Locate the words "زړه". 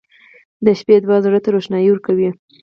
1.25-1.39